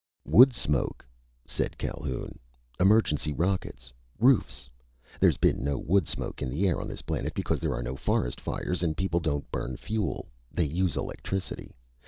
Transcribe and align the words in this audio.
"Wood 0.25 0.51
smoke," 0.51 1.05
said 1.45 1.77
Calhoun. 1.77 2.39
"Emergency 2.79 3.31
rockets. 3.33 3.93
Roofs! 4.17 4.67
There's 5.19 5.37
been 5.37 5.63
no 5.63 5.77
wood 5.77 6.07
smoke 6.07 6.41
in 6.41 6.49
the 6.49 6.67
air 6.67 6.81
on 6.81 6.87
this 6.87 7.03
planet 7.03 7.35
because 7.35 7.59
there 7.59 7.75
are 7.75 7.83
no 7.83 7.95
forest 7.95 8.41
fires 8.41 8.81
and 8.81 8.97
people 8.97 9.19
don't 9.19 9.51
burn 9.51 9.77
fuel. 9.77 10.27
They 10.51 10.65
use 10.65 10.97
electricity. 10.97 11.75